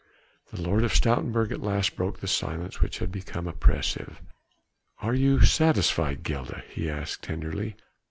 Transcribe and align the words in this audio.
The 0.51 0.59
Lord 0.59 0.83
of 0.83 0.91
Stoutenburg 0.95 1.51
at 1.51 1.61
last 1.61 1.95
broke 1.95 2.19
the 2.21 2.27
silence 2.27 2.81
which 2.81 2.97
had 2.97 3.11
become 3.11 3.45
oppressive. 3.45 4.19
"Are 4.99 5.13
you 5.13 5.41
satisfied, 5.41 6.23
Gilda?" 6.23 6.63
he 6.67 6.89
asked 6.89 7.21
tenderly. 7.21 7.75